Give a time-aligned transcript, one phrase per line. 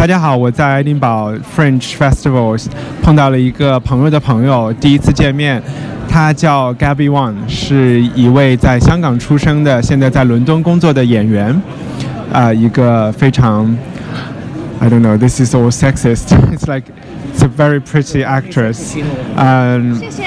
[0.00, 2.64] 大家好，我在爱丁堡 French Festivals
[3.02, 5.62] 碰到了一个朋友的朋友，第一次见面。
[6.08, 11.54] 他叫 Gabby Wang，是一位在香港出生的，现在在伦敦工作的演员。
[12.32, 13.76] 啊、一个非常
[14.80, 16.28] I don't know, this is all sexist.
[16.50, 16.84] It's like
[17.34, 18.96] it's a very pretty actress.
[19.36, 20.22] 嗯、谢谢。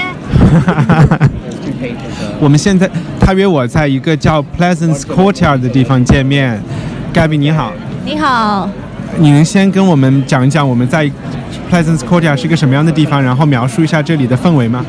[2.38, 2.88] 我们现在
[3.18, 6.62] 他约我在一个叫 Pleasance Courtyard 的地方见面。
[7.12, 7.72] Gabby 你好，
[8.04, 8.70] 你好，
[9.18, 11.10] 你能先跟我们讲一讲我们在
[11.70, 14.84] Pleasance Courtyard 是一个什么样的地方，然后描述一下这里的氛围吗？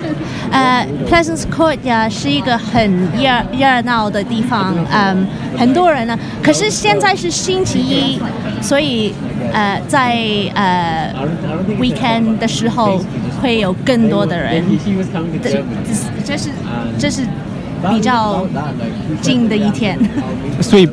[0.51, 6.17] 呃，Pleasance Courtyard 是一个很热热闹的地方，嗯，很多人呢。
[6.41, 8.19] 可是现在是星期一，
[8.61, 9.13] 所以
[9.51, 10.17] 呃，在
[10.53, 11.13] 呃
[11.79, 12.99] weekend 的时候
[13.41, 14.63] 会有更多的人。
[15.43, 15.63] 这
[16.25, 16.49] 这是
[16.97, 17.21] 这是
[17.89, 18.45] 比较
[19.21, 19.97] 近的一天。
[20.61, 20.87] 所以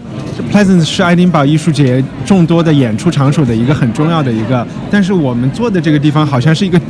[0.51, 6.81] Pleasance 是爱丁堡艺术节众多的演出场所的一个很重要的一个，但是我们坐的这个地方好像是一个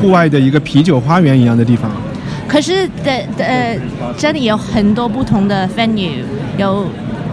[0.00, 1.90] 户外的一个啤酒花园一样的地方。
[2.48, 3.78] 可是的的呃，
[4.16, 6.22] 这里有很多不同的 venue，
[6.58, 6.86] 有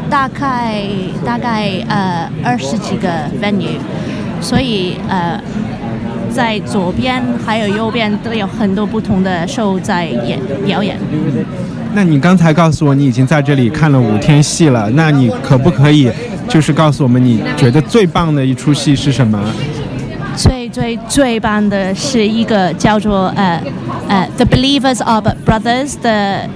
[0.09, 0.83] 大概
[1.25, 3.09] 大概呃二十几个
[3.41, 3.77] venue，
[4.41, 5.39] 所以呃，
[6.31, 10.97] 在左边还有右边都有很多不同的 show 在演表演。
[11.93, 16.09] 那你刚才告诉我你已经在这里看了五天戏了，那你可不可以
[16.47, 19.39] 就是告诉我们你觉得最棒的一出戏是什么？
[20.35, 23.61] 最最最棒的是一个叫做呃
[24.07, 26.47] 呃 The Believers of Brothers 的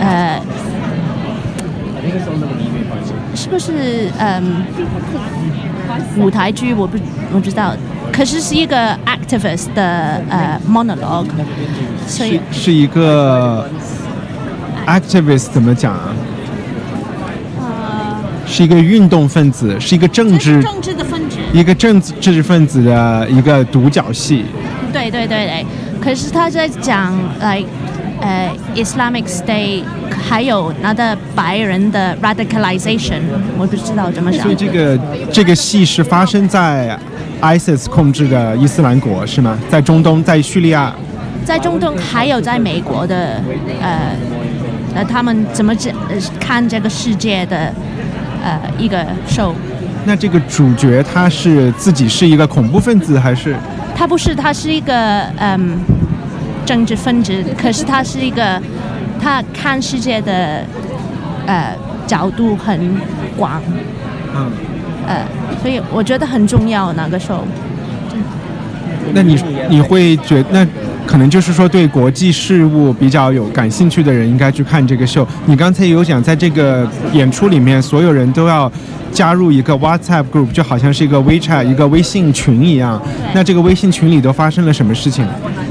[0.00, 0.40] 呃，
[3.36, 4.64] 是不是嗯
[6.16, 6.74] 舞台剧？
[6.74, 6.98] 我不
[7.32, 7.74] 我不知道，
[8.18, 11.28] 可是是一个 activist 的呃 monologue，
[12.04, 13.70] 所以是一个
[14.88, 16.10] activist 怎么讲啊？
[18.44, 21.36] 是一个运动分子，是一个政治政治的分子。
[21.52, 24.44] 一个政治知识分子的一个独角戏。
[24.92, 25.66] 对对对对，
[26.02, 27.62] 可是他在讲来
[28.20, 29.84] 呃 Islamic State，
[30.28, 33.20] 还有那的白人的 radicalization，
[33.56, 34.56] 我不知道怎么讲所以。
[34.56, 34.98] 这个
[35.30, 36.98] 这个戏是发生在
[37.40, 39.58] ISIS 控制的伊斯兰国是吗？
[39.70, 40.94] 在中东，在叙利亚。
[41.44, 43.40] 在中东还有在美国的
[43.80, 44.10] 呃
[44.94, 47.72] 呃，他们怎么这呃看这个世界的
[48.42, 49.52] 呃一个 show。
[50.04, 53.56] 那这个主角他是自己是一个恐怖分子还是？
[53.96, 55.78] 他不是，他是一个嗯
[56.66, 58.60] 政治分子，可是他是一个
[59.20, 60.62] 他看世界的
[61.46, 61.74] 呃
[62.06, 62.96] 角度很
[63.36, 63.60] 广，
[64.34, 64.50] 嗯，
[65.06, 65.24] 呃，
[65.62, 67.44] 所以我觉得很重要那个时候。
[69.12, 69.38] 那你
[69.70, 70.66] 你会觉那
[71.06, 75.26] 可能就是说对国际事务比较有感兴趣的人应该去看这个秀。
[75.46, 78.70] 你刚才有讲，在这个演出里面，所有人都要
[79.10, 83.00] 加入一个 WhatsApp group，就好像是一个 WeChat 一个微信群一样。
[83.32, 85.26] 那这个微信群里都发生了什么事情？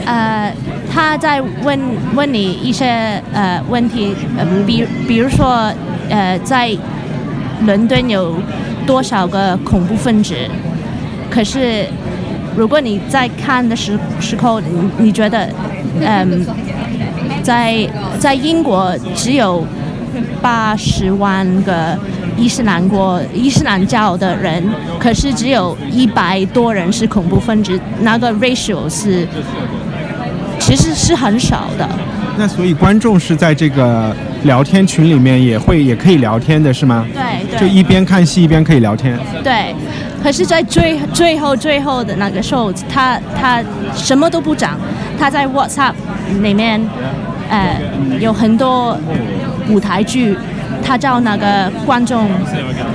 [0.07, 0.51] 呃，
[0.91, 1.79] 他在问
[2.15, 5.71] 问你一些呃问题，呃，比比如说
[6.09, 6.75] 呃，在
[7.67, 8.33] 伦敦有
[8.87, 10.33] 多少个恐怖分子？
[11.29, 11.85] 可是
[12.55, 14.67] 如果你在看的时时候，你
[14.97, 15.47] 你觉得，
[16.01, 16.43] 嗯，
[17.43, 17.87] 在
[18.17, 19.63] 在英国只有
[20.41, 21.95] 八十万个
[22.37, 24.63] 伊斯兰国伊斯兰教的人，
[24.97, 29.27] 可是只有一百多人是恐怖分子，那个 ratio 是
[30.57, 31.87] 其实是很少的。
[32.37, 37.05] 那所以观众是在这个聊天群里面也会也可以聊天的是吗？
[37.13, 39.17] 对对就一边看戏一边可以聊天。
[39.43, 39.73] 对，
[40.21, 43.63] 可是，在最最后最后的那个时候，他他
[43.95, 44.77] 什么都不讲，
[45.19, 45.93] 他在 WhatsApp
[46.41, 46.79] 里面，
[47.49, 47.81] 呃，
[48.19, 48.95] 有很多
[49.69, 50.37] 舞台剧，
[50.83, 52.29] 他叫那个观众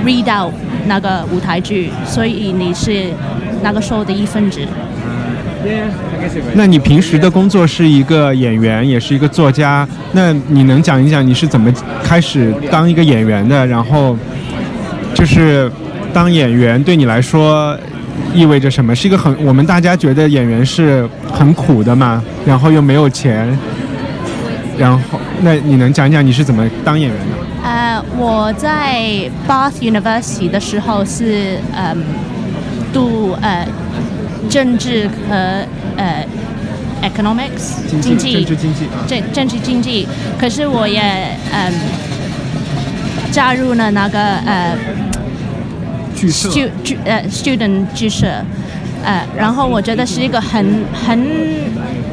[0.05, 0.53] read out
[0.85, 3.07] 那个舞台剧，所以你是
[3.61, 4.61] 那个 show 的一份子。
[6.55, 9.87] 那你平时的工作是一个演员，也是一个作家。
[10.11, 11.71] 那你能讲一讲你是怎么
[12.03, 13.65] 开始当一个演员的？
[13.67, 14.17] 然后
[15.13, 15.71] 就是
[16.13, 17.77] 当演员对你来说
[18.33, 18.95] 意味着什么？
[18.95, 23.57] 是一个很我们大家觉得演员是很苦的嘛，然后又没有钱。
[24.75, 27.25] 然后，那你能讲讲你是怎么当演员的？
[27.63, 31.95] 呃，我在 Bath University 的时候是嗯
[32.91, 33.67] 读呃
[34.49, 35.65] 政治和
[35.97, 36.25] 呃
[37.01, 39.05] economics 经济政治经济啊。
[39.07, 40.07] 政政治经济，
[40.37, 41.01] 可是我也
[41.51, 41.73] 嗯
[43.31, 44.77] 加入了那个呃
[46.15, 46.49] 剧社
[46.83, 48.27] 剧呃 student 剧社，
[49.03, 51.27] 呃，然后我觉得是一个很很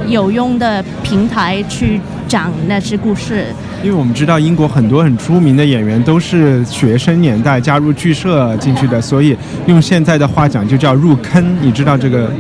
[0.09, 3.47] 有用的平台去讲那些故事。
[3.83, 9.37] 因为我们知道英国很多很出名的演员都是学生年代加入剧社进去的，所以
[9.67, 11.57] 用现在的话讲就叫入坑。
[11.63, 12.31] 你知道这个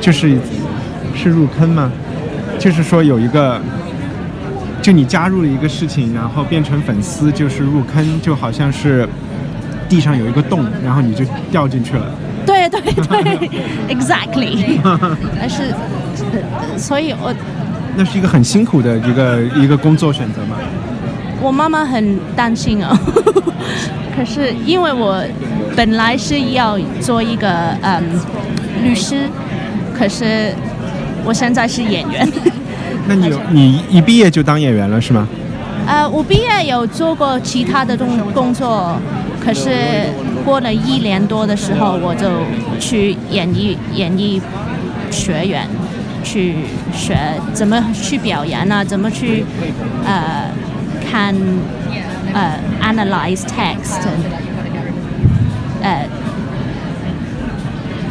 [0.00, 0.38] 就是
[1.14, 1.92] 是入坑吗？
[2.58, 3.60] 就是说有一个，
[4.80, 9.06] 就你加入了一个事情，然后变成粉丝，就是入坑，就好像是
[9.88, 12.06] 地上有一个洞，然后你就掉进去了。
[12.46, 13.50] 对对对，
[13.94, 14.78] exactly。
[15.38, 15.74] 但是，
[16.58, 17.34] 呃所以我
[17.96, 20.56] 那是一个很辛苦的一个一个工作选择嘛。
[21.40, 22.96] 我妈妈很担心哦。
[24.16, 25.22] 可是因为我
[25.74, 27.48] 本来是要做一个
[27.82, 28.02] 嗯
[28.82, 29.28] 律师，
[29.96, 30.52] 可是
[31.24, 32.26] 我现在是演员。
[33.08, 35.26] 那你有你一毕业就当演员了是吗？
[35.86, 38.96] 呃，我毕业有做过其他的工工作，
[39.44, 39.70] 可是
[40.44, 42.28] 过了一年多的时候，我就
[42.78, 44.40] 去演艺演艺
[45.10, 45.66] 学院
[46.22, 46.54] 去
[46.92, 47.16] 学
[47.52, 49.44] 怎么去表演啊，怎么去
[50.04, 50.50] 呃
[51.10, 51.34] 看
[52.32, 54.00] 呃 analyze text，
[55.82, 56.06] 呃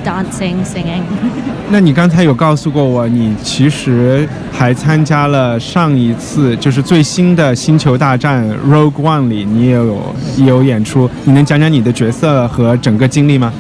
[0.06, 1.04] dancing singing。
[1.70, 11.10] 那你刚才有告诉过我，你其实还参加了上一次就是最新的《星球大战》Rogue One 里，你也有也有演出。
[11.24, 13.54] 你能讲讲你的角色和整个经历吗？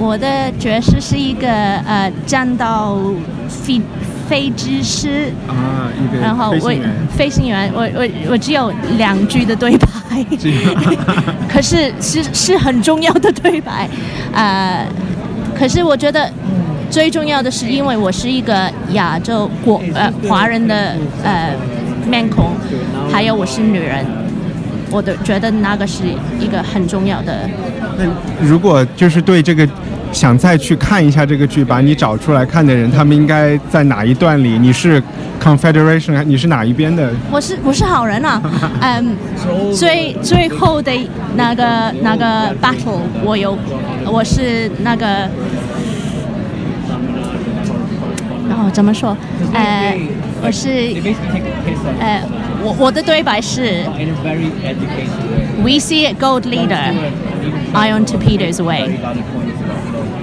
[0.00, 3.14] 我的角色是一个呃战斗
[3.48, 3.80] 飞
[4.26, 5.30] 飞机师。
[5.46, 6.90] 啊，一个然后我飞行员。
[7.18, 9.86] 飞行员，我我我只有两句的对白，
[11.46, 13.86] 可是是是很重要的对白，
[14.32, 14.86] 呃，
[15.54, 16.32] 可是我觉得
[16.90, 21.54] 最重要的是，因为我是一个亚洲国呃华人的呃
[22.08, 22.54] 面孔，
[23.12, 24.06] 还有我是女人，
[24.90, 26.02] 我的觉得那个是
[26.38, 27.48] 一个很重要的。
[27.98, 28.04] 那
[28.46, 29.68] 如果就是对这个
[30.12, 34.58] 想再去看一下这个剧，把你找出来看的人，他们应该在哪一段里？
[34.58, 35.02] 你是
[35.40, 37.12] Confederation，你是哪一边的？
[37.30, 38.42] 我是我是好人啊，
[38.80, 39.16] 嗯，
[39.74, 40.92] 最最后的
[41.36, 43.56] 那个那个 battle，我有
[44.04, 45.06] 我是那个，
[48.48, 49.16] 然后怎么说？
[49.52, 49.96] 呃，
[50.42, 50.68] 我是
[52.00, 52.22] 呃，
[52.62, 53.84] 我我的对白是
[55.62, 56.94] We see it, gold leader,
[57.74, 58.88] iron torpedoes away。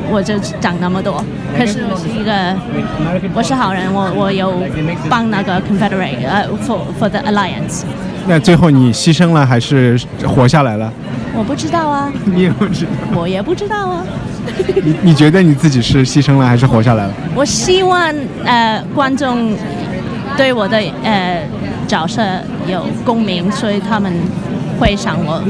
[0.10, 1.24] 我就讲那么多，
[1.58, 2.56] 可是我是一个，
[3.36, 4.54] 我是好人，我我有
[5.10, 7.84] 帮那个 Confederate，呃，for for the alliance。
[8.28, 10.92] 那最后你牺牲了还是活下来了？
[11.36, 12.92] 我不知道啊， 你也不知道。
[13.16, 14.04] 我也不知道啊。
[14.82, 17.14] 你你觉得你自己是牺牲了还是活下来了？
[17.36, 18.02] 我希望
[18.46, 19.52] 呃观众
[20.38, 21.44] 对我的呃
[21.88, 22.22] 角色
[22.68, 24.14] 有共鸣，所以他们
[24.80, 25.44] 会想我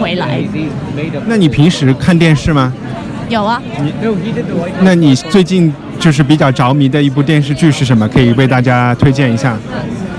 [0.00, 0.40] 回来。
[1.26, 2.72] 那你平时看电视吗？
[3.28, 3.62] 有啊，
[4.80, 8.08] 那你最近就是比较着迷的一部电视剧是什么？
[8.08, 9.56] 可以为大家推荐一下。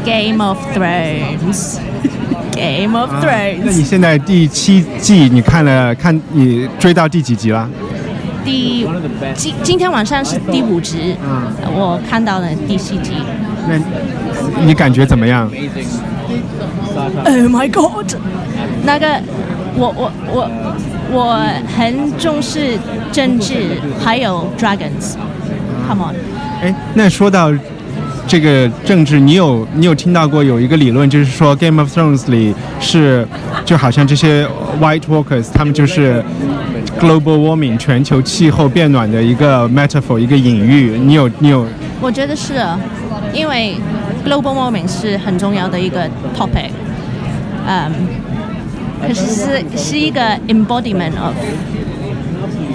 [0.05, 1.77] Game of Thrones。
[2.55, 3.57] Game of 啊 Thrones。
[3.65, 7.67] 那你现在第七季你看了看你追到第几集了？
[8.45, 8.87] 第
[9.35, 13.11] 今今天晚上是第五集，嗯我看到了第七集。
[13.71, 15.49] 那你感觉怎么样
[17.23, 18.13] ？Oh my god！
[18.83, 19.07] 那个，
[19.75, 20.51] 我我我
[21.11, 21.45] 我
[21.77, 22.77] 很重视
[23.11, 25.15] 政治，还有 dragons。
[25.87, 26.15] Come on，
[26.61, 27.53] 哎，那说到
[28.27, 33.27] 这个政治，你有你有听到过有一个理论，就是说《Game of Thrones》里是
[33.65, 34.45] 就好像这些
[34.81, 36.23] White Walkers，他们就是
[36.99, 40.97] global warming 全球气候变暖的一个 metaphor，一个隐喻。
[40.97, 41.65] 你有你有
[41.99, 42.79] 我觉得是啊，
[43.33, 43.75] 因为
[44.25, 46.05] global warming 是很重要的一个
[46.37, 46.69] topic。
[47.67, 47.91] 嗯，
[49.01, 51.35] 可是是是一个 embodiment of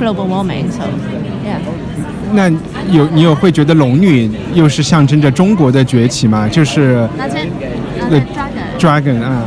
[0.00, 0.84] global warming，so
[1.44, 1.58] yeah。
[2.32, 2.50] 那
[2.90, 6.48] 有你有会觉得龙女又是象征着中国的崛起吗？
[6.48, 7.38] 就是那这
[7.98, 9.42] 那对这 dragon，dragon 啊。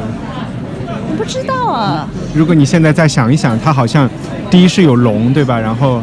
[0.87, 2.07] 我不知道啊。
[2.33, 4.09] 如果你现在再想一想，它好像
[4.49, 5.59] 第一是有龙，对吧？
[5.59, 6.01] 然后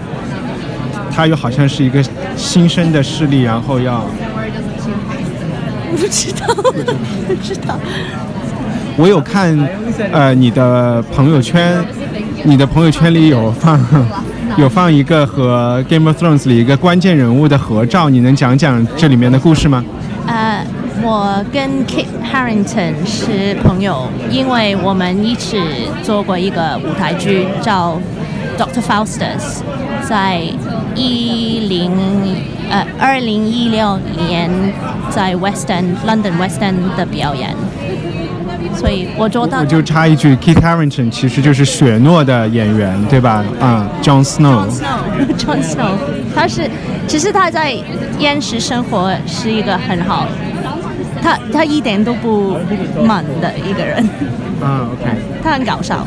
[1.11, 2.05] 它又好像是一个
[2.37, 4.05] 新生的势力，然后要
[5.97, 6.55] 不知道，
[7.27, 7.79] 不知道。
[8.99, 9.59] 我有看
[10.13, 11.77] 呃你的朋友圈，
[12.45, 13.79] 你的朋友圈里有放
[14.57, 19.85] 有放一个和《Game of Thrones》里一个关键人物的合照，你能讲讲这里面的故事吗？
[20.27, 20.65] 呃，
[21.03, 25.61] 我跟 Kit Harrington 是朋友，因为我们一起
[26.03, 28.01] 做过一个舞台剧叫
[28.61, 29.61] 《Doctor Faustus》，
[30.09, 30.41] 在
[30.95, 31.91] 一零
[32.71, 34.51] 呃二零一六年
[35.11, 37.55] 在 West End London West End 的表演，
[38.75, 43.45] 所以我做到我就插一句，Keith Harrington 其实就是雪诺的演员，对吧？
[43.61, 44.67] 啊、j o h n Snow。
[45.39, 45.93] John Snow，
[46.35, 46.69] 他是
[47.07, 47.77] 其实他在
[48.19, 50.27] 现实生活是一个很好，
[51.23, 52.59] 他他一点都不
[53.03, 54.03] 闷的一个人，
[54.61, 55.11] 啊，OK。
[55.43, 56.05] 他很搞笑。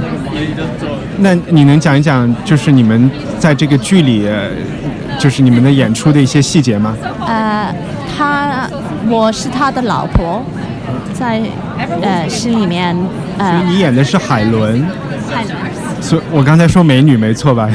[1.18, 4.50] 那你能讲一讲，就是你们在这个剧里，呃
[5.18, 6.96] 就是你们的演出的一些细节吗？
[7.26, 7.74] 呃，
[8.18, 8.70] 他
[9.10, 10.42] 我是他的老婆，
[11.14, 11.42] 在
[12.02, 14.86] 呃戏里面所以呃你演的是海伦，
[15.30, 15.56] 海伦
[16.02, 17.70] 所以我刚才说美女没错吧？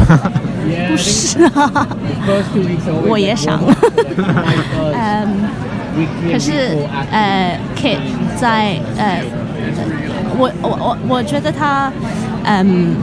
[0.88, 1.86] 不是啊，
[3.06, 3.60] 我也想。
[4.94, 5.28] 嗯，
[6.32, 6.78] 可是
[7.10, 7.98] 呃，Kit
[8.36, 9.22] 在呃，
[10.38, 11.92] 我我我我觉得他
[12.44, 12.94] 嗯。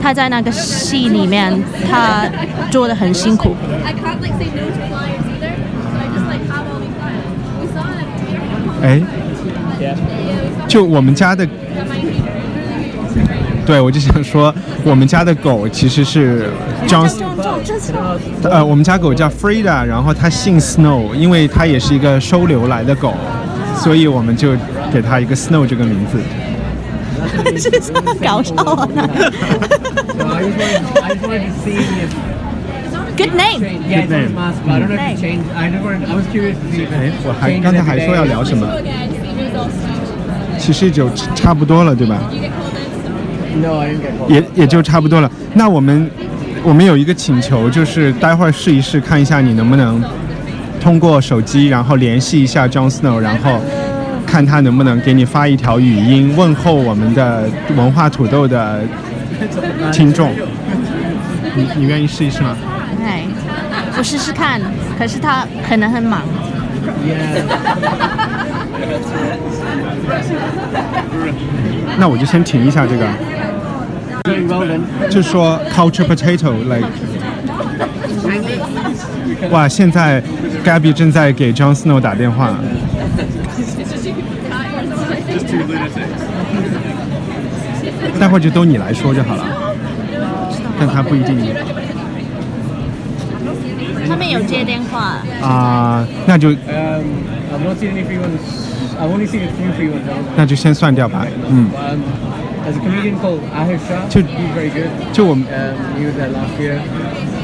[0.00, 1.52] 他在那个戏里面，
[1.90, 2.24] 他
[2.70, 3.54] 做的很辛苦。
[8.80, 9.00] 哎，
[10.68, 11.46] 就我们家的，
[13.66, 16.48] 对我就想说，我们家的狗其实是
[16.86, 17.10] John，
[18.44, 23.14] 呃，我们家狗叫 Frida，然后它姓 Snow，因为它也是一个收留来的狗，
[23.76, 24.52] 所以我们就
[24.92, 26.18] 给它一个 Snow 这个名字。
[33.16, 33.60] Good name.
[37.24, 38.66] 我还刚才还说要聊什么？
[40.58, 42.18] 其实就差不多了，对吧？
[44.28, 45.28] 也也就差不多了。
[45.54, 46.08] 那我们
[46.62, 50.00] 我们有一个请求，就是待会儿试一试，看一下你能不能
[50.80, 53.60] 通过手机，然后联系一下 Jon Snow，然后。
[54.30, 58.82] 看他能不能给你发一条语音问候我们的文化土豆的
[59.90, 60.30] 听众。
[61.56, 62.54] 你你愿意试一试吗？
[63.02, 63.22] 哎，
[63.96, 64.60] 我试试看，
[64.98, 66.20] 可是他可能很忙。
[71.98, 73.08] 那我就先停一下这个.
[75.08, 76.86] 就说 culture potato like。
[79.50, 80.22] 哇，现在
[80.64, 82.54] Gabby 正在给 John Snow 打电话。
[88.18, 89.44] 待会儿就都你来说就好了，
[90.78, 91.36] 但他不一定
[94.08, 96.54] 他们有接电话，啊、那就 Um,
[97.52, 98.40] I've not seen any free ones.
[99.00, 100.08] I've only seen a few free ones.
[100.08, 101.26] Um, 那就先算掉吧。
[101.48, 101.68] 嗯
[102.64, 104.08] ，there's a comedian called Ahir Shah.
[104.10, 104.88] To- He's very good.
[105.12, 106.78] 就我们 Um, he was there last year.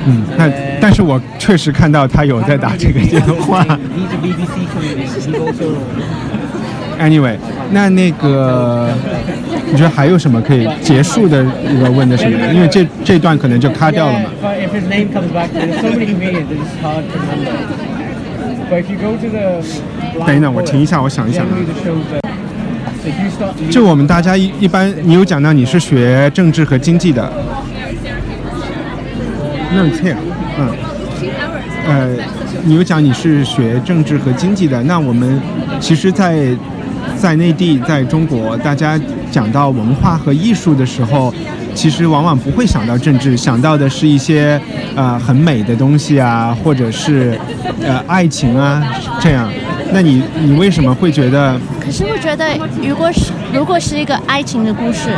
[0.07, 0.51] 嗯，那
[0.81, 3.65] 但是我确实看到他有在打这个电话。
[6.99, 7.37] anyway，
[7.71, 8.89] 那那个，
[9.71, 12.39] 你觉得还有什么可以结束的一个问的什么？
[12.53, 14.27] 因为这这段可能就卡掉了嘛。
[20.27, 21.49] 等一等，我停一下，我想一想啊。
[23.71, 27.31] 就我们大家一一般，你有讲到你是学政治和经济的，
[29.75, 30.19] 那这样，
[30.59, 30.69] 嗯，
[31.87, 32.09] 呃，
[32.63, 35.41] 你有讲你是学政治和经济的，那我们
[35.79, 36.49] 其实，在。
[37.17, 41.33] 在内地，在中国，大家讲到文化和艺术的时候，
[41.75, 44.61] 其实往往不会想到政治，想到的是一些
[44.95, 47.39] 呃很美的东西啊，或者是
[47.83, 48.83] 呃爱情啊
[49.21, 49.51] 这样。
[49.93, 51.59] 那你你为什么会觉得？
[51.81, 55.11] 可是我觉得，如果是如果是一个爱情的故事，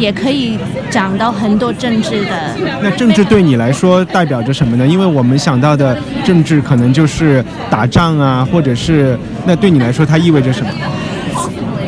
[0.00, 0.58] 也可以
[0.90, 2.56] 讲到很多政治的。
[2.82, 4.86] 那政治对你来说代表着什么呢？
[4.86, 9.16] 因为我们想到的政治可能就是打仗啊，或者是
[9.46, 10.70] 那对你来说它意味着什么？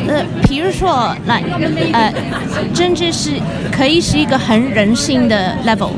[0.07, 1.39] 呃，比如说，那，
[1.91, 2.13] 呃，
[2.73, 3.31] 政治是
[3.71, 5.89] 可以是一个很人性的 level。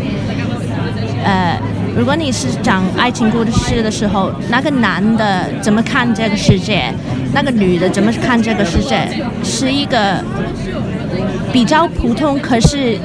[1.24, 1.60] 呃，
[1.98, 6.94] 如果你是讲爱情故事的时候，那个男的怎么看这个世界，
[7.34, 9.06] 那个女的怎么看这个世界，
[9.44, 10.24] 是一个
[11.56, 13.00] 比较普通，可是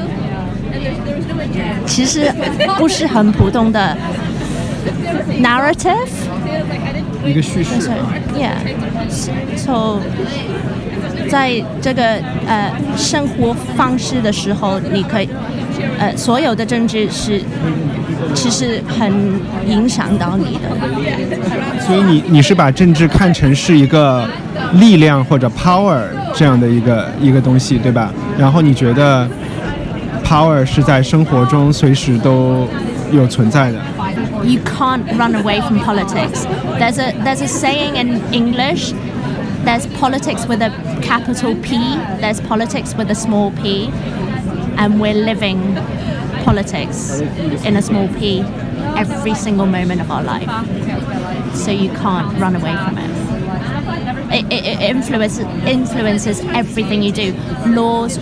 [1.86, 2.28] 其实
[2.76, 3.96] 不是很普通的
[5.40, 5.94] narrative。
[7.24, 7.90] 一个叙事就是。
[8.36, 10.00] ，yeah，so
[11.28, 12.02] 在这个
[12.44, 15.28] 呃生活方式的时候，你可以
[16.00, 17.40] 呃所有的政治是
[18.34, 20.68] 其实很影响到你的。
[21.86, 24.28] 所以你你是把政治看成是一个
[24.72, 26.02] 力量或者 power
[26.34, 28.12] 这样的一个一个东西，对吧？
[28.39, 29.27] 然后你觉得
[30.23, 32.67] power 是在生活中随时都
[33.11, 33.79] 有存在的。
[34.45, 36.45] you can't run away from politics.
[36.79, 38.93] There's a there's a saying in English.
[39.65, 40.69] There's politics with a
[41.01, 41.77] capital P.
[42.21, 43.89] There's politics with a small p,
[44.77, 45.75] and we're living
[46.43, 47.19] politics
[47.65, 48.41] in a small p
[48.95, 50.49] every single moment of our life.
[51.55, 52.98] So you can't run away from it.
[52.98, 52.98] It,
[54.39, 57.33] it, it influences influences everything you do.
[57.67, 58.17] Laws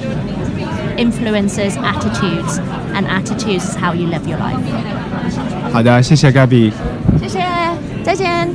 [0.98, 2.60] influences attitudes,
[2.94, 4.60] and attitudes is how you live your life.
[5.72, 6.72] 好的，谢谢 Gabby。
[7.20, 7.40] 谢谢，
[8.04, 8.50] 再见。